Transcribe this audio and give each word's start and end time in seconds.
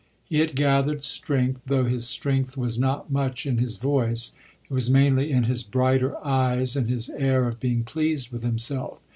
He 0.23 0.39
had 0.39 0.55
gathered 0.55 1.03
strength, 1.03 1.61
though 1.67 1.83
this 1.83 2.07
strength 2.07 2.57
was 2.57 2.79
not 2.79 3.11
much 3.11 3.45
in 3.45 3.59
his 3.59 3.77
voice; 3.77 4.31
it 4.67 4.73
was 4.73 4.89
mainly 4.89 5.29
in 5.31 5.43
his 5.43 5.61
brighter 5.61 6.17
eyes 6.25 6.75
and 6.75 6.89
his 6.89 7.11
air 7.11 7.47
of 7.47 7.59
being 7.59 7.83
pleased 7.83 8.31
with 8.31 8.41
himself. 8.41 8.97